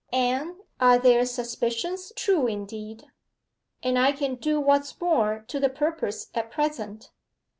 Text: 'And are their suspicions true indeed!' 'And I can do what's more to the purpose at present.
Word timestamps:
'And 0.11 0.55
are 0.79 0.97
their 0.97 1.27
suspicions 1.27 2.11
true 2.15 2.47
indeed!' 2.47 3.05
'And 3.83 3.99
I 3.99 4.13
can 4.13 4.33
do 4.33 4.59
what's 4.59 4.99
more 4.99 5.45
to 5.47 5.59
the 5.59 5.69
purpose 5.69 6.31
at 6.33 6.49
present. 6.49 7.11